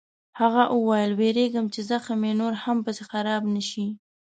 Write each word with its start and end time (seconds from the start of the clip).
هغه 0.39 0.63
وویل: 0.75 1.11
وېرېږم 1.19 1.65
چې 1.73 1.79
زخم 1.89 2.19
یې 2.27 2.33
نور 2.41 2.53
هم 2.63 2.77
پسې 2.85 3.03
خراب 3.11 3.43
نه 3.55 3.61
شي. 3.69 3.85